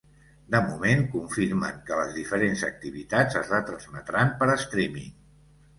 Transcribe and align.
De 0.53 0.61
moment 0.69 1.03
confirmen 1.15 1.77
que 1.91 1.99
les 2.01 2.15
diferents 2.17 2.65
activitats 2.71 3.41
es 3.45 3.53
retransmetran 3.55 4.37
per 4.43 4.51
streaming. 4.67 5.19